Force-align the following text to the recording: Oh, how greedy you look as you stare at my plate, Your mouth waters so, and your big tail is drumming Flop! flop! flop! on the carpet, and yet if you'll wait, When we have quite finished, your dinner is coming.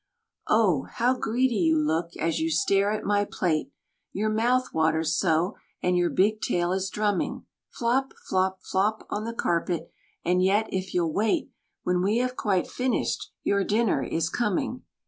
Oh, 0.49 0.87
how 0.93 1.15
greedy 1.15 1.57
you 1.59 1.77
look 1.77 2.15
as 2.17 2.39
you 2.39 2.49
stare 2.49 2.91
at 2.91 3.03
my 3.03 3.23
plate, 3.23 3.71
Your 4.11 4.31
mouth 4.31 4.73
waters 4.73 5.15
so, 5.15 5.57
and 5.83 5.95
your 5.95 6.09
big 6.09 6.41
tail 6.41 6.71
is 6.71 6.89
drumming 6.89 7.45
Flop! 7.69 8.15
flop! 8.27 8.61
flop! 8.63 9.05
on 9.11 9.25
the 9.25 9.35
carpet, 9.35 9.91
and 10.25 10.41
yet 10.43 10.65
if 10.73 10.95
you'll 10.95 11.13
wait, 11.13 11.51
When 11.83 12.01
we 12.01 12.17
have 12.17 12.35
quite 12.35 12.65
finished, 12.65 13.29
your 13.43 13.63
dinner 13.63 14.01
is 14.01 14.27
coming. 14.27 14.81